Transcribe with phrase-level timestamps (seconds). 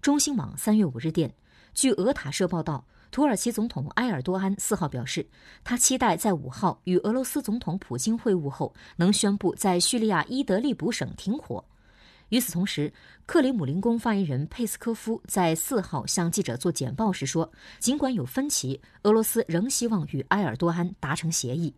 [0.00, 1.34] 中新网三月五日电
[1.74, 5.28] 据俄塔社报道土耳其总统埃尔多安四号表示
[5.62, 11.62] 他期待在五号与俄罗斯总统普京会晤后能宣布在叙利亚伊德利卜省停火。
[12.30, 12.90] 与此同时
[13.26, 21.74] 克里姆林宫发言人佩斯科夫在四号向记者做简报时说尽管有分歧俄罗斯仍希望与埃尔多安达成协议。